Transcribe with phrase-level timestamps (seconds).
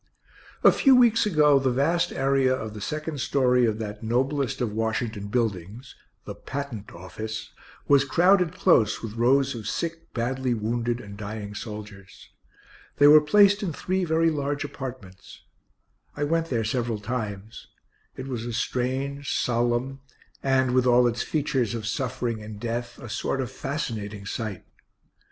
[0.63, 4.73] A few weeks ago the vast area of the second story of that noblest of
[4.73, 5.93] Washington buildings,
[6.25, 7.51] the Patent office,
[7.87, 12.29] was crowded close with rows of sick, badly wounded, and dying soldiers.
[12.97, 15.43] They were placed in three very large apartments.
[16.17, 17.67] I went there several times.
[18.17, 19.99] It was a strange, solemn,
[20.41, 24.65] and, with all its features of suffering and death, a sort of fascinating sight.